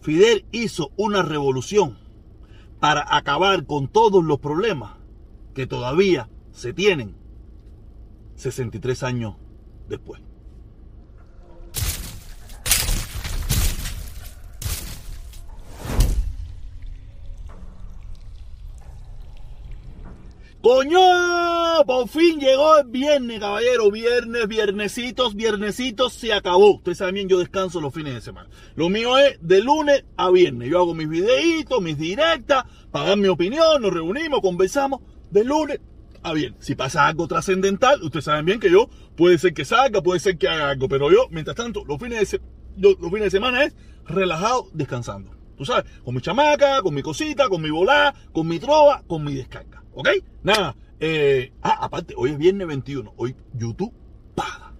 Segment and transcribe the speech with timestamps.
[0.00, 1.98] Fidel hizo una revolución
[2.80, 4.92] para acabar con todos los problemas
[5.54, 7.16] que todavía se tienen
[8.36, 9.34] 63 años
[9.88, 10.20] después.
[20.68, 21.82] ¡Coño!
[21.86, 23.90] Por fin llegó el viernes, caballero.
[23.90, 26.74] Viernes, viernesitos, viernesitos, se acabó.
[26.74, 28.50] Ustedes saben bien, yo descanso los fines de semana.
[28.74, 30.68] Lo mío es de lunes a viernes.
[30.68, 35.00] Yo hago mis videitos, mis directas, pagan mi opinión, nos reunimos, conversamos.
[35.30, 35.80] De lunes
[36.22, 36.62] a viernes.
[36.62, 40.36] Si pasa algo trascendental, ustedes saben bien que yo puede ser que salga, puede ser
[40.36, 40.86] que haga algo.
[40.86, 42.40] Pero yo, mientras tanto, los fines de,
[42.76, 43.74] los fines de semana es
[44.04, 45.30] relajado, descansando.
[45.56, 49.24] Tú sabes, con mi chamaca, con mi cosita, con mi volá, con mi trova, con
[49.24, 49.82] mi descarga.
[49.98, 50.08] ¿Ok?
[50.44, 50.76] Nada.
[51.00, 53.14] Eh, ah, aparte, hoy es viernes 21.
[53.16, 53.92] Hoy YouTube
[54.36, 54.72] paga.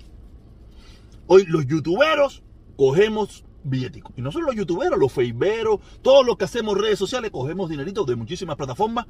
[1.26, 2.44] Hoy los youtuberos
[2.76, 4.12] cogemos billetico.
[4.16, 8.06] Y no solo los youtuberos, los facebookeros, todos los que hacemos redes sociales, cogemos dineritos
[8.06, 9.06] de muchísimas plataformas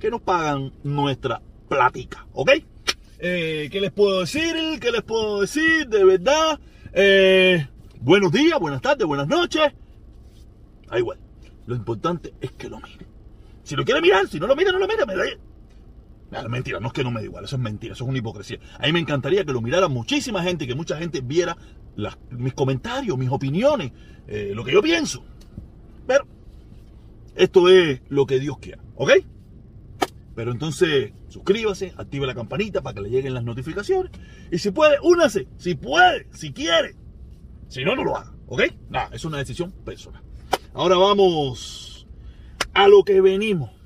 [0.00, 2.26] que nos pagan nuestra platica.
[2.32, 2.50] ¿Ok?
[3.20, 4.80] Eh, ¿Qué les puedo decir?
[4.80, 5.86] ¿Qué les puedo decir?
[5.86, 6.58] De verdad.
[6.92, 7.68] Eh,
[8.00, 9.72] buenos días, buenas tardes, buenas noches.
[10.90, 11.20] Da igual.
[11.66, 13.06] Lo importante es que lo mire.
[13.62, 15.06] Si lo quiere mirar, si no lo mira, no lo mira.
[15.06, 15.24] Me da
[16.32, 18.18] no, mentira, no es que no me da igual, eso es mentira, eso es una
[18.18, 18.58] hipocresía.
[18.78, 21.56] A mí me encantaría que lo mirara muchísima gente, que mucha gente viera
[22.30, 23.92] mis comentarios, mis opiniones,
[24.26, 25.24] eh, lo que yo pienso.
[26.06, 26.26] Pero
[27.34, 29.10] esto es lo que Dios quiera, ¿ok?
[30.34, 34.10] Pero entonces suscríbase, active la campanita para que le lleguen las notificaciones.
[34.50, 36.96] Y si puede, únase, si puede, si quiere.
[37.68, 38.62] Si no, no lo haga, ¿ok?
[38.88, 40.22] Nada, es una decisión personal.
[40.72, 42.06] Ahora vamos
[42.72, 43.81] a lo que venimos.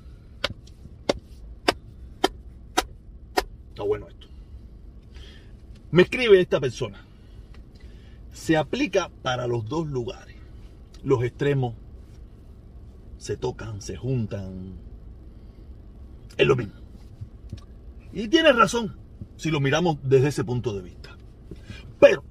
[3.77, 4.25] Está bueno esto.
[5.91, 7.05] Me escribe esta persona.
[8.33, 10.35] Se aplica para los dos lugares.
[11.03, 11.75] Los extremos
[13.19, 14.79] se tocan, se juntan.
[16.37, 16.73] Es lo mismo.
[18.13, 18.97] Y tiene razón
[19.35, 21.15] si lo miramos desde ese punto de vista.
[21.99, 22.23] Pero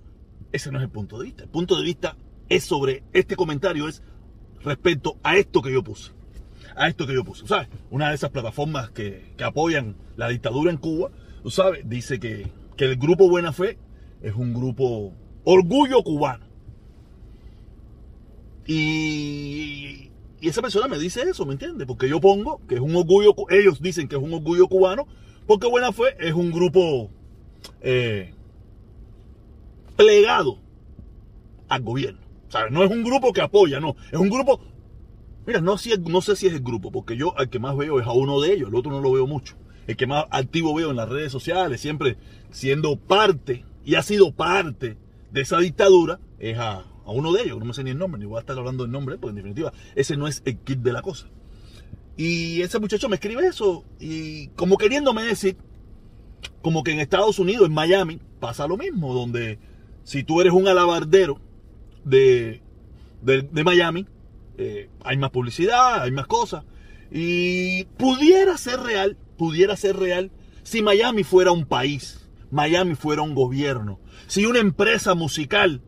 [0.51, 1.45] ese no es el punto de vista.
[1.45, 2.17] El punto de vista
[2.49, 4.03] es sobre este comentario, es
[4.65, 6.11] respecto a esto que yo puse.
[6.75, 7.47] A esto que yo puse.
[7.47, 7.69] ¿Sabes?
[7.93, 11.13] Una de esas plataformas que, que apoyan la dictadura en Cuba
[11.47, 13.79] tú sabes, dice que, el grupo Buena Fe
[14.21, 15.13] es un grupo
[15.45, 16.45] orgullo cubano.
[18.67, 21.87] Y, esa persona me dice eso, ¿me entiendes?
[21.87, 25.07] Porque yo pongo que es un orgullo, ellos dicen que es un orgullo cubano,
[25.47, 27.11] porque Buena Fe es un grupo
[27.81, 28.35] eh,
[29.95, 30.59] plegado
[31.69, 32.23] al gobierno.
[32.49, 32.73] ¿Sabes?
[32.73, 33.95] No es un grupo que apoya, no.
[34.11, 34.59] Es un grupo.
[35.47, 35.77] Mira, no,
[36.09, 38.41] no sé si es el grupo, porque yo al que más veo es a uno
[38.41, 39.55] de ellos, el otro no lo veo mucho
[39.87, 42.17] el que más activo veo en las redes sociales, siempre
[42.51, 44.97] siendo parte y ha sido parte
[45.31, 48.27] de esa dictadura, es a, uno de ellos, no me sé ni el nombre, ni
[48.27, 50.93] voy a estar hablando del nombre, porque en definitiva ese no es el kit de
[50.93, 51.29] la cosa.
[52.17, 55.57] Y ese muchacho me escribe eso y como queriéndome decir,
[56.63, 59.59] como que en Estados Unidos, en Miami, pasa lo mismo, donde
[60.03, 61.39] si tú eres un alabardero
[62.05, 62.61] de,
[63.23, 64.07] de, Miami,
[64.57, 66.65] eh, hay más publicidad, hay más cosas.
[67.11, 70.31] Y pudiera ser real pudiera ser real
[70.63, 75.83] si Miami fuera un país, Miami fuera un gobierno, si una empresa musical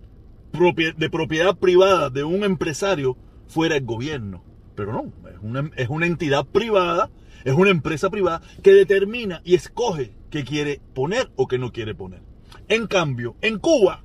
[0.53, 3.16] de propiedad privada de un empresario
[3.47, 4.44] fuera el gobierno.
[4.75, 7.10] Pero no, es una, es una entidad privada,
[7.44, 11.94] es una empresa privada que determina y escoge qué quiere poner o qué no quiere
[11.94, 12.20] poner.
[12.69, 14.04] En cambio, en Cuba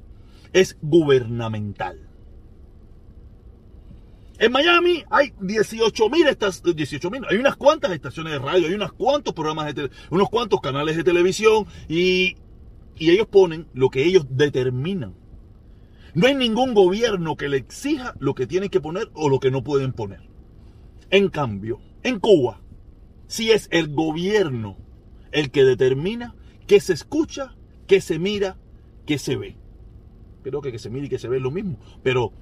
[0.54, 2.00] es gubernamental.
[4.40, 6.26] En Miami hay 18 mil,
[6.76, 10.98] 18 hay unas cuantas estaciones de radio, hay unos cuantos programas, de unos cuantos canales
[10.98, 12.38] de televisión y,
[12.98, 15.16] y ellos ponen lo que ellos determinan.
[16.16, 19.52] No hay ningún gobierno que le exija lo que tienen que poner o lo que
[19.52, 20.22] no pueden poner.
[21.10, 22.62] En cambio, en Cuba,
[23.28, 24.78] si es el gobierno
[25.32, 26.36] el que determina
[26.68, 27.56] qué se escucha,
[27.88, 28.58] qué se mira,
[29.06, 29.58] qué se ve.
[30.44, 32.34] Creo que que se mira y que se ve es lo mismo, pero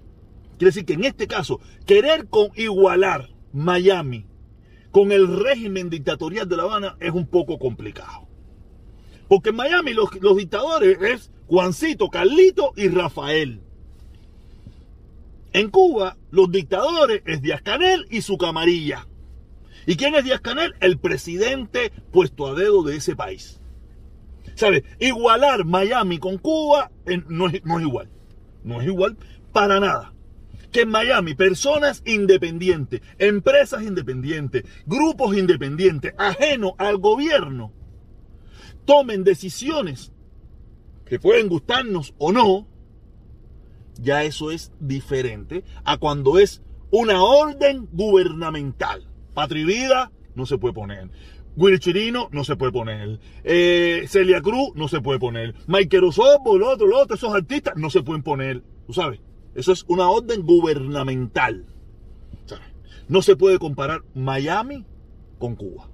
[0.61, 4.28] Quiere decir que en este caso, querer con igualar Miami
[4.91, 8.28] con el régimen dictatorial de La Habana es un poco complicado.
[9.28, 13.63] Porque en Miami los, dictadores es Juancito, Carlito y Rafael.
[15.52, 19.08] En Cuba, los dictadores es Díaz Canel y su camarilla.
[19.87, 20.75] ¿Y quién es Díaz Canel?
[20.79, 23.59] El presidente puesto a dedo de ese país.
[24.53, 24.84] ¿Sabes?
[24.99, 26.91] Igualar Miami con Cuba
[27.29, 28.09] no, es, no es igual.
[28.63, 29.17] No es igual
[29.52, 30.10] para nada
[30.72, 37.73] que en Miami personas independientes, empresas independientes, grupos independientes, ajenos al gobierno,
[38.85, 40.12] tomen decisiones
[41.06, 42.68] que pueden gustarnos o no,
[44.00, 49.08] ya eso es diferente a cuando es una orden gubernamental.
[49.34, 51.09] Patria y Vida no se puede poner.
[51.56, 53.20] Will Chirino no se puede poner.
[53.44, 55.53] Eh, Celia Cruz no se puede poner.
[55.68, 58.64] Michael Osobo, el otro, el otro, esos artistas no se pueden poner.
[58.88, 59.20] ¿Tú sabes?
[59.55, 61.65] Eso es una orden gubernamental.
[63.07, 64.85] No se puede comparar Miami
[65.37, 65.89] con Cuba.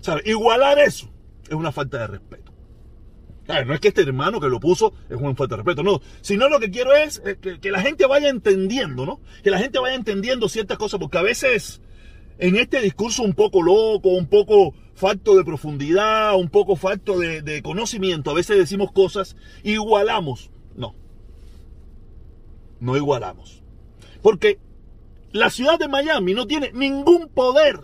[0.00, 0.26] ¿Sabes?
[0.26, 1.10] Igualar eso
[1.48, 2.52] es una falta de respeto.
[3.66, 6.00] No es que este hermano que lo puso es una falta de respeto, no.
[6.20, 9.20] Sino lo que quiero es eh, que, que la gente vaya entendiendo, ¿no?
[9.42, 11.80] Que la gente vaya entendiendo ciertas cosas, porque a veces
[12.40, 17.62] en este discurso un poco loco, un poco falto de profundidad, un poco falto de,
[17.62, 20.50] conocimiento, a veces decimos cosas, igualamos.
[20.74, 20.94] No,
[22.80, 23.62] no igualamos.
[24.22, 24.58] Porque
[25.32, 27.80] la ciudad de Miami no tiene ningún poder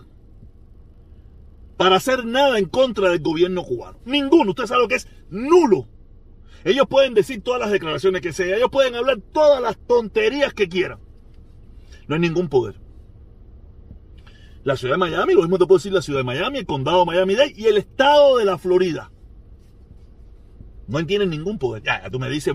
[1.77, 3.99] para hacer nada en contra del gobierno cubano.
[4.05, 4.51] Ninguno.
[4.51, 5.87] Usted sabe lo que es nulo.
[6.65, 10.67] Ellos pueden decir todas las declaraciones que sea, ellos pueden hablar todas las tonterías que
[10.67, 10.99] quieran.
[12.07, 12.87] No hay ningún poder
[14.67, 16.99] la ciudad de Miami, lo mismo te puedo decir la ciudad de Miami, el condado
[16.99, 19.13] de Miami-Dade y el estado de la Florida.
[20.89, 21.83] No tienen ningún poder.
[21.83, 22.53] Ya, tú me dices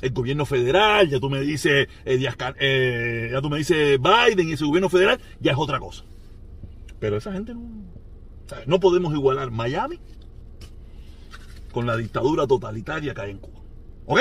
[0.00, 2.18] el gobierno federal, ya tú me dices eh,
[2.58, 6.04] eh, ya tú me dices Biden y ese gobierno federal, ya es otra cosa.
[6.98, 7.68] Pero esa gente no,
[8.66, 9.98] no podemos igualar Miami
[11.72, 13.60] con la dictadura totalitaria que hay en Cuba.
[14.06, 14.20] ¿Ok?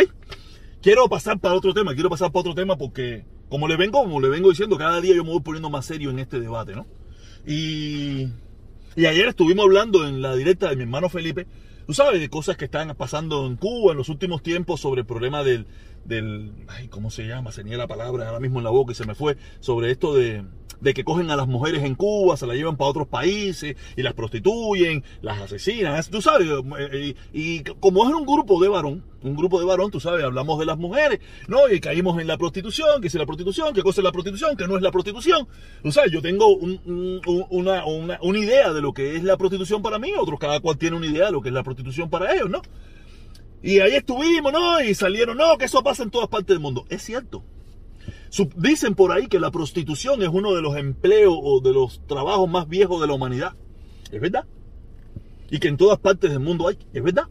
[0.81, 4.19] Quiero pasar para otro tema, quiero pasar para otro tema porque como le vengo, como
[4.19, 6.85] le vengo diciendo, cada día yo me voy poniendo más serio en este debate, ¿no?
[7.47, 8.27] Y,
[8.95, 11.47] y ayer estuvimos hablando en la directa de mi hermano Felipe,
[11.85, 15.07] tú sabes, de cosas que están pasando en Cuba en los últimos tiempos sobre el
[15.07, 15.67] problema del,
[16.05, 17.51] del ay, ¿cómo se llama?
[17.51, 20.43] Se la palabra ahora mismo en la boca y se me fue, sobre esto de,
[20.79, 24.01] de que cogen a las mujeres en Cuba, se las llevan para otros países y
[24.01, 26.47] las prostituyen, las asesinan, tú sabes,
[26.79, 30.59] eh, y, como es un grupo de varón, un grupo de varón, tú sabes, hablamos
[30.59, 31.67] de las mujeres, ¿no?
[31.69, 34.67] Y caímos en la prostitución, que es la prostitución, qué cosa es la prostitución, que
[34.67, 35.47] no es la prostitución.
[35.81, 40.11] Tú sabes, yo tengo una, una idea de lo que es la prostitución para mí,
[40.19, 42.61] otros cada cual tiene una idea de lo que es la prostitución para ellos, ¿no?
[43.65, 44.79] Y ahí estuvimos, ¿no?
[44.79, 46.85] Y salieron, no, que eso pasa en todas partes del mundo.
[46.87, 47.43] Es cierto,
[48.57, 52.49] Dicen por ahí que la prostitución es uno de los empleos o de los trabajos
[52.49, 53.53] más viejos de la humanidad.
[54.11, 54.45] ¿Es verdad?
[55.49, 56.77] Y que en todas partes del mundo hay.
[56.93, 57.27] ¿Es verdad?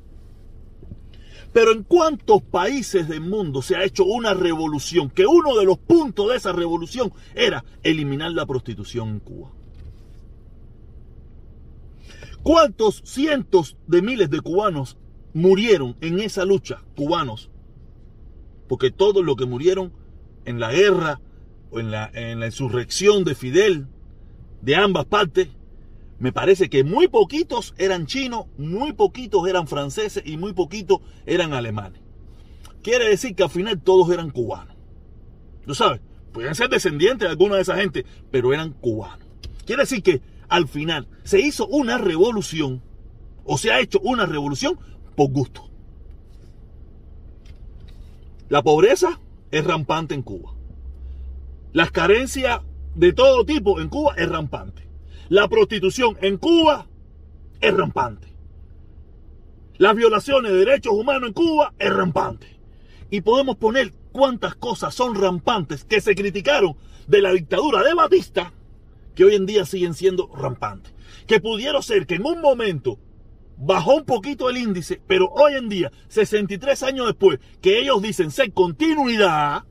[1.53, 5.79] Pero en cuántos países del mundo se ha hecho una revolución, que uno de los
[5.79, 9.53] puntos de esa revolución era eliminar la prostitución en Cuba.
[12.43, 14.97] ¿Cuántos cientos de miles de cubanos
[15.35, 17.51] murieron en esa lucha, cubanos?
[18.69, 19.93] Porque todos los que murieron
[20.47, 21.21] en la guerra
[21.71, 23.89] o en la, en la insurrección de Fidel
[24.63, 25.49] de ambas partes,
[26.19, 31.53] me parece que muy poquitos eran chinos, muy poquitos eran franceses y muy poquitos eran
[31.53, 32.01] alemanes.
[32.83, 34.77] Quiere decir que al final todos eran cubanos.
[35.67, 36.01] ¿Tú sabes?
[36.33, 39.27] Podían ser descendientes de alguna de esa gente, pero eran cubanos.
[39.67, 42.83] Quiere decir que al final se hizo una revolución,
[43.45, 44.79] o se ha hecho una revolución
[45.15, 45.69] por gusto.
[48.49, 49.21] La pobreza
[49.51, 50.53] es rampante en Cuba.
[51.73, 52.61] Las carencias
[52.95, 54.87] de todo tipo en Cuba es rampante.
[55.29, 56.87] La prostitución en Cuba
[57.61, 58.29] es rampante.
[59.77, 62.47] Las violaciones de derechos humanos en Cuba es rampante.
[63.11, 66.77] Y podemos poner cuántas cosas son rampantes que se criticaron
[67.09, 68.53] de la dictadura de Batista
[69.15, 70.93] que hoy en día siguen siendo rampantes.
[71.27, 72.99] Que pudieron ser que en un momento
[73.57, 78.31] bajó un poquito el índice, pero hoy en día, 63 años después, que ellos dicen
[78.31, 79.65] ser continuidad,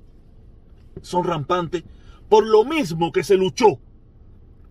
[1.02, 1.84] son rampantes
[2.30, 3.80] por lo mismo que se luchó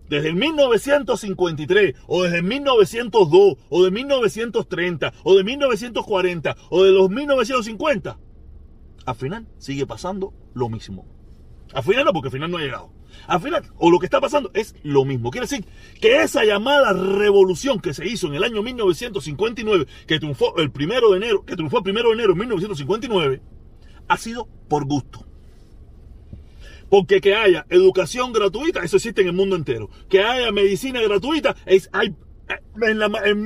[0.09, 6.91] desde el 1953, o desde el 1902, o de 1930, o de 1940, o de
[6.91, 8.19] los 1950.
[9.05, 11.05] Al final sigue pasando lo mismo.
[11.73, 12.91] Al final no, porque al final no ha llegado.
[13.27, 15.31] Al final, o lo que está pasando es lo mismo.
[15.31, 15.65] Quiere decir
[15.99, 21.11] que esa llamada revolución que se hizo en el año 1959, que triunfó el primero
[21.11, 23.41] de enero, que triunfó el primero de enero de 1959,
[24.07, 25.25] ha sido por gusto.
[26.89, 29.89] Porque que haya educación gratuita, eso existe en el mundo entero.
[30.09, 32.15] Que haya medicina gratuita, es, hay,
[32.81, 32.99] en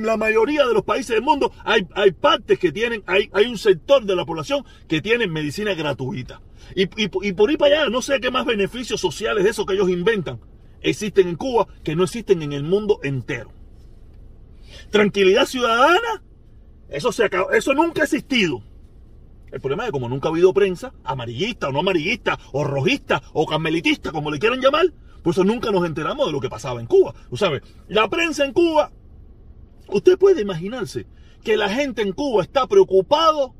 [0.04, 3.58] la, mayoría de los países del mundo hay, hay partes que tienen, hay, hay un
[3.58, 6.40] sector de la población que tiene medicina gratuita.
[6.74, 9.88] Y, por ir para allá, no sé qué más beneficios sociales de eso que ellos
[9.88, 10.40] inventan
[10.80, 13.52] existen en Cuba que no existen en el mundo entero.
[14.90, 16.22] Tranquilidad ciudadana,
[16.88, 18.62] eso, se acabó, eso nunca ha existido.
[19.50, 23.22] El problema es que como nunca ha habido prensa, amarillista o no amarillista, o rojista
[23.32, 24.86] o carmelitista, como le quieran llamar,
[25.28, 27.14] por eso nunca nos enteramos de lo que pasaba en Cuba.
[27.28, 27.60] ¿Tú sabes?
[27.86, 28.90] La prensa en Cuba,
[29.88, 31.06] usted puede imaginarse
[31.44, 33.54] que la gente en Cuba está preocupado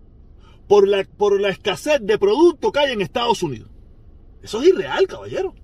[0.66, 3.68] por la, por la escasez de productos que hay en Estados Unidos.
[4.42, 5.54] Eso es irreal, caballero.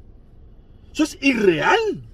[0.93, 2.07] Eso es irreal.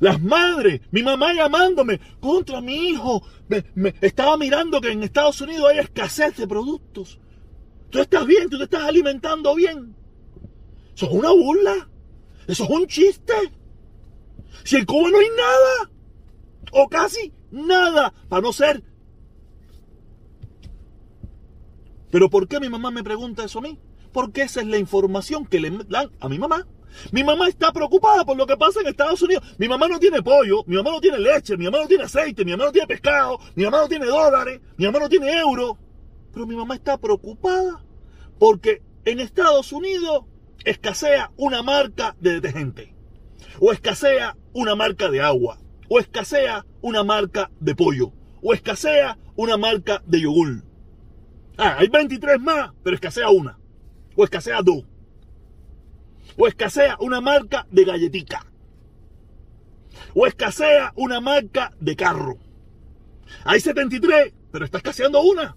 [0.00, 3.22] Las madres, mi mamá llamándome contra mi hijo.
[3.46, 7.20] Me, estaba mirando que en Estados Unidos hay escasez de productos.
[7.90, 9.94] Tú estás bien, tú te estás alimentando bien.
[10.96, 11.88] Eso es una burla.
[12.46, 13.34] Eso es un chiste.
[14.64, 15.90] Si en Cuba no hay nada.
[16.72, 18.12] O casi nada.
[18.28, 18.82] Para no ser.
[22.10, 23.78] Pero ¿por qué mi mamá me pregunta eso a mí?
[24.12, 26.66] Porque esa es la información que le dan a mi mamá.
[27.10, 29.42] Mi mamá está preocupada por lo que pasa en Estados Unidos.
[29.58, 32.44] Mi mamá no tiene pollo, mi mamá no tiene leche, mi mamá no tiene aceite,
[32.44, 35.76] mi mamá no tiene pescado, mi mamá no tiene dólares, mi mamá no tiene euros.
[36.32, 37.82] Pero mi mamá está preocupada
[38.38, 40.24] porque en Estados Unidos
[40.64, 42.94] escasea una marca de detergente.
[43.60, 45.58] O escasea una marca de agua.
[45.88, 48.12] O escasea una marca de pollo.
[48.42, 50.64] O escasea una marca de yogur.
[51.58, 53.58] Ah, hay 23 más, pero escasea una.
[54.16, 54.84] O escasea dos
[56.36, 58.46] o escasea una marca de galletica,
[60.14, 62.38] o escasea una marca de carro.
[63.44, 65.56] Hay 73, pero está escaseando una.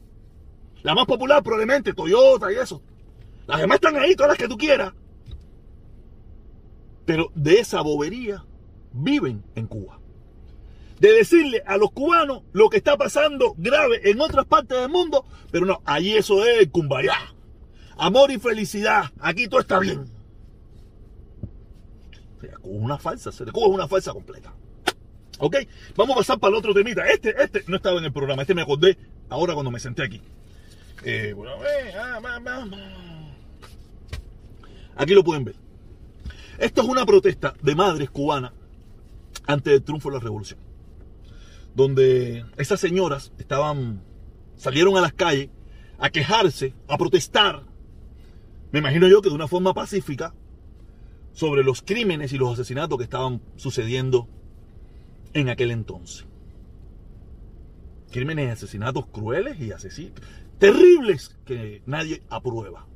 [0.83, 2.81] La más popular probablemente, Toyota y eso.
[3.47, 4.93] Las demás están ahí, todas las que tú quieras.
[7.05, 8.43] Pero de esa bobería
[8.91, 9.99] viven en Cuba.
[10.99, 15.25] De decirle a los cubanos lo que está pasando grave en otras partes del mundo,
[15.51, 17.17] pero no, allí eso es cumbayá.
[17.97, 20.15] Amor y felicidad, aquí todo está bien
[22.63, 24.53] una falsa, le coge una falsa completa.
[25.39, 25.57] Ok,
[25.95, 27.05] vamos a pasar para el otro temita.
[27.07, 28.97] Este, este no estaba en el programa, este me acordé
[29.29, 30.21] ahora cuando me senté aquí.
[31.03, 31.35] Eh,
[31.97, 32.19] ah,
[34.95, 35.55] aquí lo pueden ver.
[36.57, 38.53] Esto es una protesta de madres cubanas
[39.45, 40.59] ante el triunfo de la revolución.
[41.75, 44.01] Donde esas señoras estaban,
[44.55, 45.49] salieron a las calles
[45.99, 47.63] a quejarse, a protestar.
[48.71, 50.33] Me imagino yo que de una forma pacífica,
[51.35, 54.27] sobre los crímenes y los asesinatos que estaban sucediendo
[55.33, 56.25] en aquel entonces.
[58.09, 60.13] Crímenes y asesinatos crueles y asesinos,
[60.57, 62.87] terribles que nadie aprueba.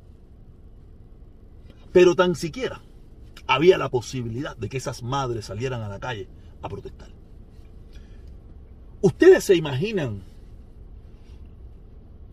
[1.92, 2.80] Pero tan siquiera
[3.46, 6.28] había la posibilidad de que esas madres salieran a la calle
[6.62, 7.08] a protestar.
[9.00, 10.22] Ustedes se imaginan,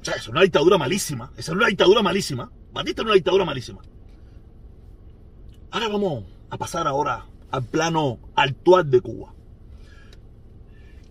[0.01, 3.45] o sea, es una dictadura malísima, esa es una dictadura malísima, Batista es una dictadura
[3.45, 3.81] malísima.
[5.71, 9.33] Ahora vamos a pasar ahora al plano actual de Cuba.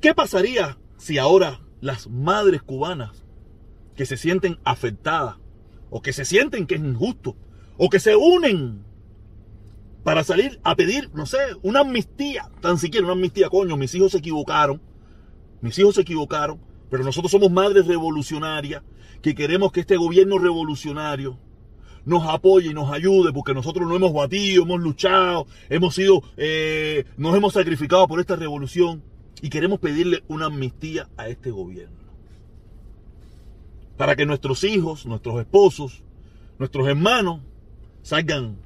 [0.00, 3.24] ¿Qué pasaría si ahora las madres cubanas
[3.96, 5.36] que se sienten afectadas
[5.90, 7.36] o que se sienten que es injusto
[7.76, 8.84] o que se unen
[10.02, 14.12] para salir a pedir, no sé, una amnistía, tan siquiera una amnistía, coño, mis hijos
[14.12, 14.80] se equivocaron,
[15.60, 18.82] mis hijos se equivocaron, pero nosotros somos madres revolucionarias
[19.20, 21.38] que queremos que este gobierno revolucionario
[22.04, 27.04] nos apoye y nos ayude, porque nosotros no hemos batido, hemos luchado, hemos sido, eh,
[27.16, 29.02] nos hemos sacrificado por esta revolución
[29.42, 31.96] y queremos pedirle una amnistía a este gobierno.
[33.96, 36.04] Para que nuestros hijos, nuestros esposos,
[36.60, 37.40] nuestros hermanos
[38.06, 38.56] salgan,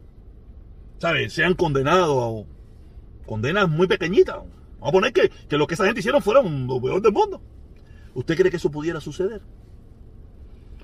[0.99, 1.32] ¿sabes?
[1.32, 4.37] Sean condenados a condenas muy pequeñitas.
[4.37, 7.40] Vamos a poner que, que lo que esa gente hicieron fuera lo peor del mundo.
[8.12, 9.40] ¿Usted cree que eso pudiera suceder?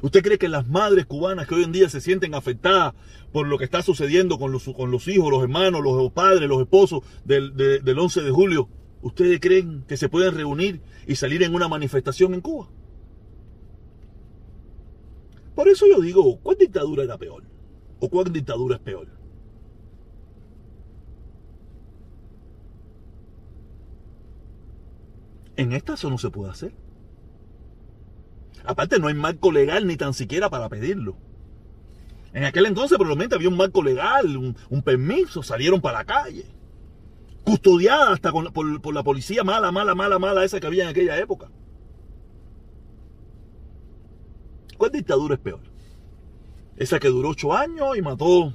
[0.00, 2.94] ¿Usted cree que las madres cubanas que hoy en día se sienten afectadas
[3.30, 6.62] por lo que está sucediendo con los, con los hijos, los hermanos, los padres, los
[6.62, 8.70] esposos del, del 11 de julio,
[9.02, 12.68] ¿ustedes creen que se pueden reunir y salir en una manifestación en Cuba?
[15.54, 17.55] Por eso yo digo, ¿cuál dictadura era peor?
[18.00, 19.09] ¿O cuál dictadura es peor?
[25.57, 26.73] En esta eso no se puede hacer.
[28.65, 31.17] Aparte, no hay marco legal ni tan siquiera para pedirlo.
[32.33, 36.45] En aquel entonces probablemente había un marco legal, un, permiso, salieron para la calle.
[37.45, 41.17] Custodiada hasta por, por la policía mala, mala, mala, mala esa que había en aquella
[41.19, 41.49] época.
[44.76, 45.75] ¿Cuál dictadura es peor?
[46.76, 48.52] ¿Esa que duró ocho años y mató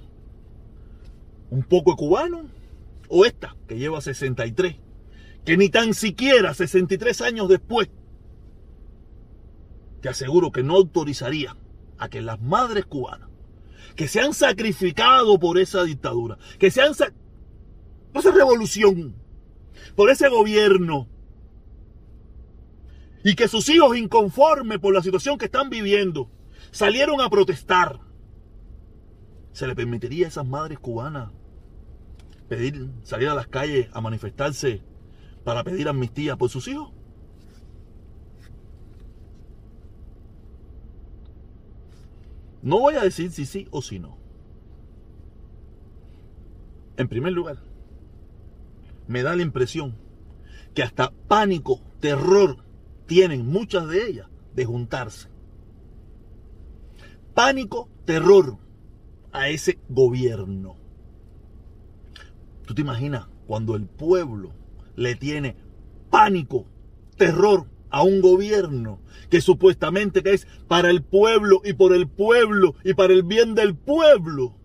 [1.50, 2.46] un poco de cubano?
[3.10, 4.76] ¿O esta que lleva 63?
[5.44, 7.90] Que ni tan siquiera 63 años después
[10.02, 11.56] te aseguro que no autorizaría
[11.98, 13.32] a que las madres cubanas
[13.96, 16.94] que se han sacrificado por esa dictadura, que se han
[18.12, 19.16] por esa revolución,
[19.96, 21.08] por ese gobierno,
[23.24, 26.30] y que sus hijos inconformes por la situación que están viviendo,
[26.72, 28.00] salieron a protestar,
[29.54, 31.32] ¿se le permitiría a esas madres cubanas
[32.48, 34.82] pedir, salir a las calles a manifestarse
[35.44, 36.92] para pedir amnistía por sus hijos?
[42.62, 44.18] No voy a decir si sí o si no.
[46.98, 47.58] En primer lugar,
[49.08, 49.96] me da la impresión
[50.76, 52.64] que hasta pánico, terror
[53.08, 55.28] tienen muchas de ellas de juntarse.
[57.34, 58.58] Pánico, terror
[59.32, 60.78] a ese gobierno.
[62.66, 64.54] ¿Tú te imaginas cuando el pueblo
[64.96, 65.56] le tiene
[66.10, 66.66] pánico,
[67.18, 72.76] terror a un gobierno que supuestamente que es para el pueblo y por el pueblo
[72.84, 74.56] y para el bien del pueblo?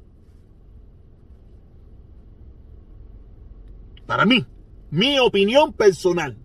[4.06, 4.46] Para mí,
[4.90, 6.38] mi opinión personal,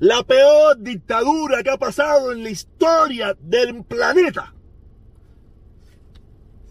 [0.00, 4.54] la peor dictadura que ha pasado en la historia del planeta.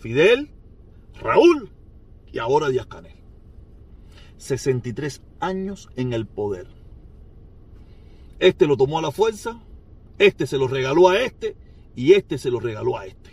[0.08, 0.50] Fidel,
[1.20, 1.70] Raúl
[2.32, 3.18] y ahora Díaz Canel.
[4.38, 6.66] 63 años en el poder.
[8.40, 9.60] Este lo tomó a la fuerza,
[10.18, 11.58] este se lo regaló a este
[11.94, 13.32] y este se lo regaló a este.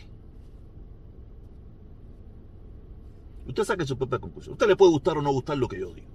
[3.47, 4.55] Usted saque su propia conclusión.
[4.55, 6.11] usted le puede gustar o no gustar lo que yo digo.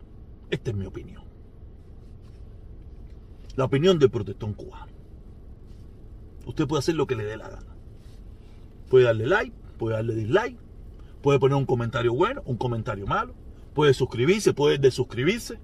[0.51, 1.23] Esta es mi opinión.
[3.55, 4.91] La opinión del protestón cubano.
[6.45, 7.75] Usted puede hacer lo que le dé la gana.
[8.89, 10.59] Puede darle like, puede darle dislike,
[11.23, 13.33] puede poner un comentario bueno, un comentario malo,
[13.73, 15.57] puede suscribirse, puede desuscribirse,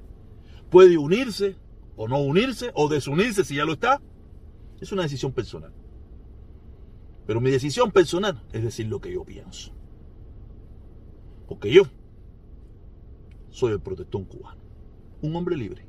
[0.72, 1.58] puede unirse
[1.96, 4.02] o no unirse o desunirse si ya lo está.
[4.82, 5.72] Es una decisión personal.
[7.28, 9.72] Pero mi decisión personal es decir lo que yo pienso.
[11.48, 11.84] Porque yo
[13.50, 14.62] soy el protestón cubano.
[15.22, 15.86] Un hombre libre.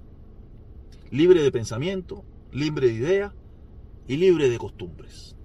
[1.11, 3.33] Libre de pensamiento, libre de ideas
[4.07, 5.37] y libre de costumbres.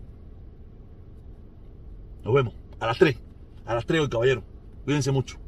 [2.23, 3.15] Nos vemos a las 3.
[3.65, 4.43] A las 3 hoy, caballero.
[4.83, 5.40] Cuídense mucho.